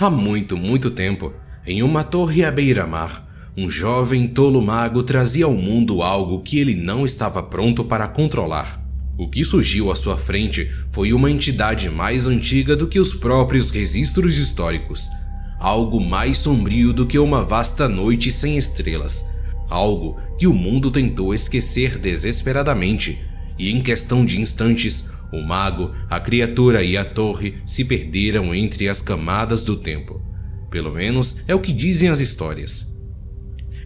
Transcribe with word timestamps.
Há 0.00 0.08
muito, 0.08 0.56
muito 0.56 0.90
tempo, 0.90 1.30
em 1.66 1.82
uma 1.82 2.02
torre 2.02 2.42
à 2.42 2.50
beira-mar, 2.50 3.52
um 3.54 3.68
jovem 3.70 4.26
tolo 4.26 4.62
mago 4.62 5.02
trazia 5.02 5.44
ao 5.44 5.52
mundo 5.52 6.00
algo 6.00 6.40
que 6.40 6.58
ele 6.58 6.74
não 6.74 7.04
estava 7.04 7.42
pronto 7.42 7.84
para 7.84 8.08
controlar. 8.08 8.82
O 9.18 9.28
que 9.28 9.44
surgiu 9.44 9.92
à 9.92 9.94
sua 9.94 10.16
frente 10.16 10.70
foi 10.90 11.12
uma 11.12 11.30
entidade 11.30 11.90
mais 11.90 12.26
antiga 12.26 12.74
do 12.74 12.86
que 12.86 12.98
os 12.98 13.12
próprios 13.12 13.70
registros 13.70 14.38
históricos. 14.38 15.06
Algo 15.58 16.00
mais 16.00 16.38
sombrio 16.38 16.94
do 16.94 17.06
que 17.06 17.18
uma 17.18 17.44
vasta 17.44 17.86
noite 17.86 18.32
sem 18.32 18.56
estrelas. 18.56 19.22
Algo 19.68 20.18
que 20.38 20.46
o 20.46 20.54
mundo 20.54 20.90
tentou 20.90 21.34
esquecer 21.34 21.98
desesperadamente, 21.98 23.22
e 23.58 23.70
em 23.70 23.82
questão 23.82 24.24
de 24.24 24.40
instantes, 24.40 25.10
o 25.32 25.40
mago, 25.42 25.94
a 26.08 26.18
criatura 26.18 26.82
e 26.82 26.96
a 26.96 27.04
torre 27.04 27.58
se 27.64 27.84
perderam 27.84 28.54
entre 28.54 28.88
as 28.88 29.00
camadas 29.00 29.62
do 29.62 29.76
tempo. 29.76 30.20
Pelo 30.70 30.92
menos 30.92 31.42
é 31.46 31.54
o 31.54 31.60
que 31.60 31.72
dizem 31.72 32.08
as 32.08 32.20
histórias. 32.20 32.98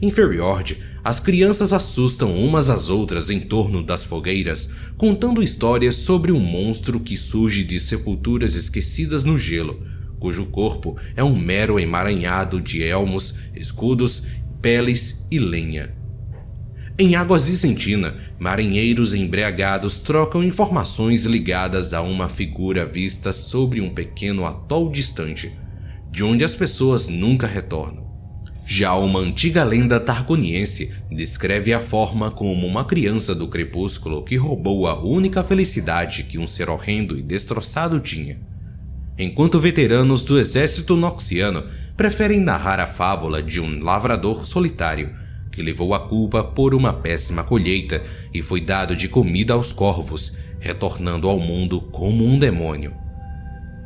Em 0.00 0.10
Feriord, 0.10 0.78
as 1.02 1.20
crianças 1.20 1.72
assustam 1.72 2.36
umas 2.36 2.70
às 2.70 2.88
outras 2.88 3.30
em 3.30 3.40
torno 3.40 3.82
das 3.82 4.04
fogueiras, 4.04 4.70
contando 4.96 5.42
histórias 5.42 5.96
sobre 5.96 6.32
um 6.32 6.40
monstro 6.40 6.98
que 6.98 7.16
surge 7.16 7.62
de 7.62 7.78
sepulturas 7.78 8.54
esquecidas 8.54 9.24
no 9.24 9.38
gelo, 9.38 9.86
cujo 10.18 10.46
corpo 10.46 10.96
é 11.14 11.22
um 11.22 11.36
mero 11.36 11.78
emaranhado 11.78 12.60
de 12.60 12.82
elmos, 12.82 13.34
escudos, 13.54 14.22
peles 14.62 15.26
e 15.30 15.38
lenha. 15.38 16.03
Em 16.96 17.16
Águas 17.16 17.46
de 17.46 17.56
Sentina, 17.56 18.14
marinheiros 18.38 19.14
embriagados 19.14 19.98
trocam 19.98 20.44
informações 20.44 21.24
ligadas 21.24 21.92
a 21.92 22.00
uma 22.00 22.28
figura 22.28 22.86
vista 22.86 23.32
sobre 23.32 23.80
um 23.80 23.92
pequeno 23.92 24.46
atol 24.46 24.88
distante, 24.92 25.52
de 26.08 26.22
onde 26.22 26.44
as 26.44 26.54
pessoas 26.54 27.08
nunca 27.08 27.48
retornam. 27.48 28.04
Já 28.64 28.94
uma 28.94 29.18
antiga 29.18 29.64
lenda 29.64 29.98
targoniense 29.98 30.94
descreve 31.10 31.72
a 31.74 31.80
forma 31.80 32.30
como 32.30 32.64
uma 32.64 32.84
criança 32.84 33.34
do 33.34 33.48
crepúsculo 33.48 34.22
que 34.22 34.36
roubou 34.36 34.86
a 34.86 34.96
única 34.96 35.42
felicidade 35.42 36.22
que 36.22 36.38
um 36.38 36.46
ser 36.46 36.70
horrendo 36.70 37.18
e 37.18 37.22
destroçado 37.22 37.98
tinha. 37.98 38.38
Enquanto 39.18 39.58
veteranos 39.58 40.22
do 40.22 40.38
exército 40.38 40.94
noxiano 40.94 41.64
preferem 41.96 42.38
narrar 42.38 42.78
a 42.78 42.86
fábula 42.86 43.42
de 43.42 43.60
um 43.60 43.82
lavrador 43.82 44.46
solitário 44.46 45.23
que 45.54 45.62
levou 45.62 45.94
a 45.94 46.00
culpa 46.00 46.42
por 46.42 46.74
uma 46.74 46.92
péssima 46.92 47.44
colheita 47.44 48.02
e 48.32 48.42
foi 48.42 48.60
dado 48.60 48.96
de 48.96 49.08
comida 49.08 49.54
aos 49.54 49.72
corvos, 49.72 50.36
retornando 50.58 51.28
ao 51.28 51.38
mundo 51.38 51.80
como 51.80 52.24
um 52.24 52.38
demônio. 52.38 52.92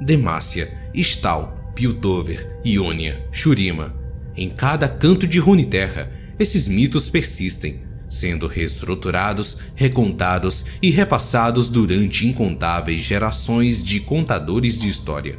Demácia, 0.01 0.73
Stal, 0.95 1.73
Piltover, 1.75 2.61
Ionia, 2.65 3.27
Shurima. 3.31 3.95
Em 4.37 4.49
cada 4.49 4.89
canto 4.89 5.27
de 5.27 5.39
Runeterra, 5.39 6.11
esses 6.39 6.69
mitos 6.69 7.11
persistem, 7.11 7.83
sendo 8.09 8.47
reestruturados, 8.47 9.59
recontados 9.75 10.65
e 10.81 10.91
repassados 10.91 11.69
durante 11.69 12.27
incontáveis 12.27 13.03
gerações 13.03 13.83
de 13.83 14.01
contadores 14.01 14.79
de 14.79 14.89
história. 14.89 15.39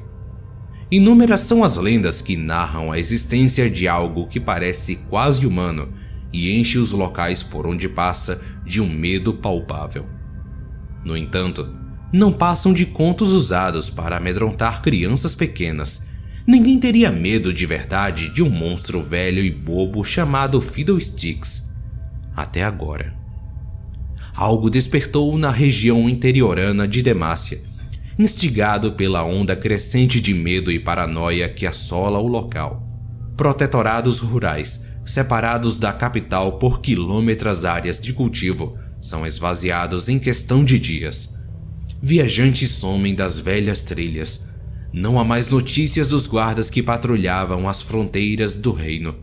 Inúmeras 0.92 1.42
são 1.42 1.64
as 1.64 1.78
lendas 1.78 2.22
que 2.22 2.36
narram 2.36 2.92
a 2.92 3.00
existência 3.00 3.70
de 3.70 3.88
algo 3.88 4.28
que 4.28 4.40
parece 4.40 4.98
quase 5.10 5.46
humano 5.48 5.94
e 6.32 6.52
enche 6.58 6.78
os 6.78 6.92
locais 6.92 7.44
por 7.44 7.66
onde 7.66 7.90
passa 7.90 8.42
de 8.66 8.82
um 8.82 8.90
medo 8.90 9.34
palpável. 9.34 10.06
No 11.04 11.16
entanto, 11.18 11.76
não 12.12 12.32
passam 12.32 12.74
de 12.74 12.86
contos 12.86 13.32
usados 13.32 13.90
para 13.90 14.18
amedrontar 14.18 14.82
crianças 14.82 15.36
pequenas. 15.36 16.08
Ninguém 16.46 16.80
teria 16.80 17.12
medo 17.12 17.54
de 17.54 17.66
verdade 17.66 18.34
de 18.34 18.42
um 18.42 18.50
monstro 18.50 19.04
velho 19.04 19.44
e 19.44 19.52
bobo 19.52 20.04
chamado 20.04 20.60
Fiddlesticks. 20.60 21.70
Até 22.36 22.64
agora. 22.64 23.14
Algo 24.36 24.70
despertou 24.70 25.38
na 25.38 25.52
região 25.52 26.10
interiorana 26.10 26.88
de 26.88 27.02
Demácia, 27.02 27.62
instigado 28.18 28.94
pela 28.94 29.24
onda 29.24 29.56
crescente 29.56 30.20
de 30.20 30.34
medo 30.34 30.72
e 30.72 30.80
paranoia 30.80 31.48
que 31.50 31.68
assola 31.68 32.20
o 32.20 32.28
local. 32.28 32.89
Protetorados 33.40 34.20
rurais 34.20 34.84
separados 35.06 35.80
da 35.80 35.94
capital 35.94 36.60
por 36.60 36.82
quilômetros 36.82 37.64
áreas 37.64 37.98
de 37.98 38.12
cultivo, 38.12 38.78
são 39.00 39.26
esvaziados 39.26 40.10
em 40.10 40.20
questão 40.20 40.62
de 40.62 40.78
dias. 40.78 41.38
Viajantes 42.02 42.72
somem 42.72 43.16
das 43.16 43.40
velhas 43.40 43.82
trilhas. 43.82 44.46
Não 44.92 45.18
há 45.18 45.24
mais 45.24 45.52
notícias 45.52 46.10
dos 46.10 46.28
guardas 46.28 46.70
que 46.70 46.84
patrulhavam 46.84 47.70
as 47.70 47.82
fronteiras 47.82 48.56
do 48.56 48.74
reino. 48.74 49.16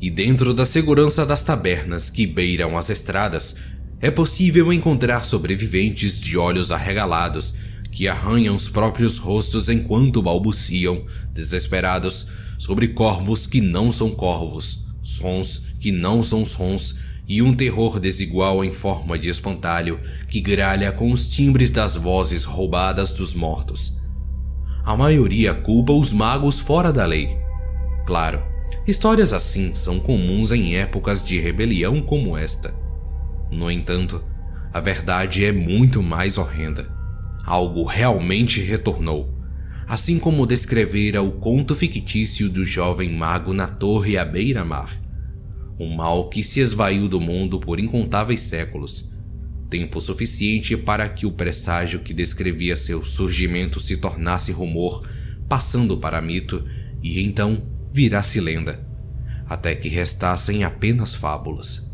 E 0.00 0.10
dentro 0.10 0.54
da 0.54 0.64
segurança 0.64 1.26
das 1.26 1.42
tabernas 1.42 2.08
que 2.08 2.24
beiram 2.24 2.78
as 2.78 2.88
estradas, 2.88 3.56
é 4.00 4.12
possível 4.12 4.72
encontrar 4.72 5.24
sobreviventes 5.24 6.20
de 6.20 6.38
olhos 6.38 6.70
arregalados 6.70 7.52
que 7.96 8.06
arranham 8.06 8.54
os 8.54 8.68
próprios 8.68 9.16
rostos 9.16 9.70
enquanto 9.70 10.20
balbuciam, 10.20 11.06
desesperados, 11.32 12.26
sobre 12.58 12.88
corvos 12.88 13.46
que 13.46 13.60
não 13.60 13.90
são 13.90 14.10
corvos 14.10 14.86
sons 15.06 15.62
que 15.78 15.92
não 15.92 16.22
são 16.22 16.44
sons 16.44 16.98
e 17.28 17.40
um 17.40 17.54
terror 17.54 18.00
desigual 18.00 18.64
em 18.64 18.72
forma 18.72 19.18
de 19.18 19.28
espantalho 19.28 20.00
que 20.28 20.40
gralha 20.40 20.90
com 20.90 21.12
os 21.12 21.28
timbres 21.28 21.70
das 21.70 21.96
vozes 21.96 22.44
roubadas 22.44 23.12
dos 23.12 23.32
mortos. 23.32 23.96
A 24.84 24.96
maioria 24.96 25.54
culpa 25.54 25.92
os 25.92 26.12
magos 26.12 26.58
fora 26.58 26.92
da 26.92 27.06
lei. 27.06 27.36
Claro, 28.04 28.42
histórias 28.86 29.32
assim 29.32 29.74
são 29.74 29.98
comuns 29.98 30.50
em 30.50 30.76
épocas 30.76 31.24
de 31.24 31.38
rebelião 31.38 32.00
como 32.00 32.36
esta. 32.36 32.74
No 33.50 33.70
entanto, 33.70 34.22
a 34.72 34.80
verdade 34.80 35.44
é 35.44 35.52
muito 35.52 36.02
mais 36.02 36.38
horrenda. 36.38 36.95
Algo 37.46 37.84
realmente 37.84 38.60
retornou, 38.60 39.32
assim 39.86 40.18
como 40.18 40.44
descrevera 40.44 41.22
o 41.22 41.30
conto 41.30 41.76
fictício 41.76 42.48
do 42.50 42.64
jovem 42.64 43.16
mago 43.16 43.52
na 43.52 43.68
torre 43.68 44.18
à 44.18 44.24
beira-mar. 44.24 45.00
Um 45.78 45.94
mal 45.94 46.28
que 46.28 46.42
se 46.42 46.58
esvaiu 46.58 47.08
do 47.08 47.20
mundo 47.20 47.60
por 47.60 47.78
incontáveis 47.78 48.40
séculos, 48.40 49.12
tempo 49.70 50.00
suficiente 50.00 50.76
para 50.76 51.08
que 51.08 51.24
o 51.24 51.30
presságio 51.30 52.00
que 52.00 52.12
descrevia 52.12 52.76
seu 52.76 53.04
surgimento 53.04 53.78
se 53.78 53.96
tornasse 53.96 54.50
rumor, 54.50 55.08
passando 55.48 55.96
para 55.98 56.20
mito 56.20 56.64
e 57.00 57.22
então 57.22 57.62
virasse 57.92 58.40
lenda, 58.40 58.84
até 59.48 59.72
que 59.72 59.88
restassem 59.88 60.64
apenas 60.64 61.14
fábulas. 61.14 61.85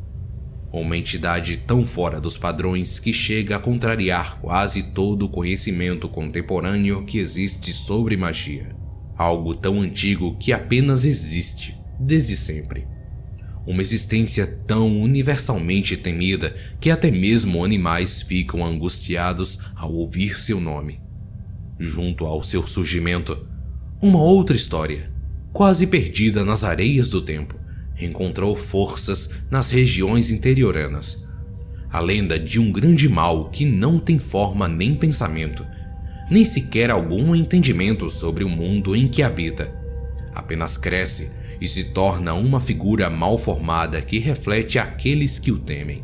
Uma 0.73 0.97
entidade 0.97 1.59
tão 1.59 1.85
fora 1.85 2.21
dos 2.21 2.39
padrões 2.39 2.99
que 2.99 3.13
chega 3.13 3.57
a 3.57 3.59
contrariar 3.59 4.41
quase 4.41 4.85
todo 4.93 5.27
o 5.27 5.29
conhecimento 5.29 6.09
contemporâneo 6.09 7.05
que 7.05 7.19
existe 7.19 7.73
sobre 7.73 8.17
magia. 8.17 8.75
Algo 9.17 9.55
tão 9.55 9.83
antigo 9.83 10.37
que 10.39 10.53
apenas 10.53 11.05
existe 11.05 11.77
desde 12.01 12.37
sempre 12.37 12.87
uma 13.67 13.83
existência 13.83 14.47
tão 14.67 15.01
universalmente 15.01 15.97
temida 15.97 16.55
que 16.81 16.91
até 16.91 17.11
mesmo 17.11 17.65
animais 17.65 18.23
ficam 18.23 18.65
angustiados 18.65 19.59
ao 19.75 19.93
ouvir 19.93 20.39
seu 20.39 20.61
nome. 20.61 21.01
Junto 21.79 22.25
ao 22.25 22.43
seu 22.43 22.67
surgimento, 22.67 23.47
uma 24.01 24.21
outra 24.21 24.57
história, 24.57 25.13
quase 25.53 25.87
perdida 25.87 26.45
nas 26.45 26.65
areias 26.65 27.09
do 27.09 27.23
tempo, 27.23 27.55
encontrou 28.01 28.57
forças 28.57 29.31
nas 29.51 29.71
regiões 29.71 30.31
interioranas. 30.31 31.29
A 31.91 32.01
lenda 32.01 32.39
de 32.39 32.59
um 32.59 32.73
grande 32.73 33.09
mal 33.09 33.51
que 33.51 33.65
não 33.65 33.99
tem 33.99 34.19
forma 34.19 34.67
nem 34.67 34.95
pensamento, 34.95 35.67
nem 36.31 36.45
sequer 36.45 36.91
algum 36.91 37.35
entendimento 37.35 38.11
sobre 38.11 38.45
o 38.45 38.49
mundo 38.49 38.97
em 38.97 39.07
que 39.09 39.23
habita. 39.23 39.73
Apenas 40.35 40.79
cresce 40.79 41.33
e 41.61 41.69
se 41.69 41.93
torna 41.93 42.35
uma 42.35 42.59
figura 42.59 43.11
mal 43.11 43.37
formada 43.37 44.01
que 44.01 44.19
reflete 44.19 44.79
aqueles 44.79 45.39
que 45.39 45.53
o 45.53 45.59
temem. 45.59 46.03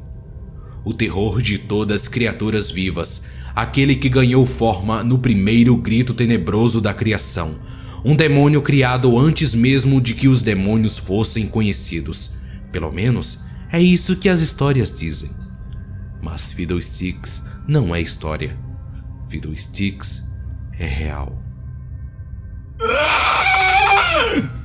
O 0.85 0.94
terror 0.94 1.43
de 1.43 1.58
todas 1.58 2.02
as 2.02 2.08
criaturas 2.08 2.70
vivas, 2.70 3.23
aquele 3.55 3.96
que 3.96 4.08
ganhou 4.08 4.46
forma 4.46 5.02
no 5.02 5.19
primeiro 5.19 5.76
grito 5.76 6.14
tenebroso 6.14 6.81
da 6.81 6.94
criação, 6.94 7.58
um 8.08 8.16
demônio 8.16 8.62
criado 8.62 9.19
antes 9.19 9.55
mesmo 9.55 10.00
de 10.00 10.14
que 10.14 10.28
os 10.28 10.40
demônios 10.40 10.96
fossem 10.96 11.46
conhecidos. 11.46 12.31
Pelo 12.72 12.90
menos 12.90 13.40
é 13.70 13.78
isso 13.82 14.16
que 14.16 14.31
as 14.31 14.40
histórias 14.40 14.99
dizem. 14.99 15.31
Mas 16.22 16.50
Fiddlesticks 16.50 17.43
não 17.69 17.94
é 17.94 18.00
história. 18.00 18.58
Fiddlesticks 19.28 20.22
é 20.78 20.87
real. 20.87 21.38